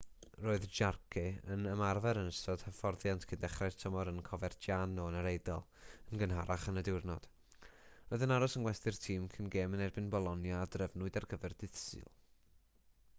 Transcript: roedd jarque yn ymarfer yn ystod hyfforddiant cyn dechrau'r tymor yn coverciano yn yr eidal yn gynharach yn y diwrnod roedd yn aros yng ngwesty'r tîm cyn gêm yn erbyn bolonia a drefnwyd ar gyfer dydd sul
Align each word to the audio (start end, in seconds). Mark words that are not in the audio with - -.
roedd 0.43 0.63
jarque 0.77 1.23
yn 1.55 1.65
ymarfer 1.71 2.19
yn 2.21 2.29
ystod 2.29 2.63
hyfforddiant 2.67 3.27
cyn 3.33 3.41
dechrau'r 3.43 3.77
tymor 3.83 4.11
yn 4.13 4.23
coverciano 4.29 5.05
yn 5.11 5.17
yr 5.21 5.29
eidal 5.33 5.63
yn 5.91 6.23
gynharach 6.23 6.65
yn 6.73 6.83
y 6.83 6.85
diwrnod 6.89 7.29
roedd 7.69 8.29
yn 8.29 8.35
aros 8.39 8.57
yng 8.59 8.65
ngwesty'r 8.71 8.99
tîm 9.07 9.31
cyn 9.37 9.53
gêm 9.59 9.79
yn 9.79 9.87
erbyn 9.91 10.11
bolonia 10.19 10.59
a 10.65 10.73
drefnwyd 10.79 11.21
ar 11.23 11.31
gyfer 11.35 11.59
dydd 11.63 11.79
sul 11.87 12.11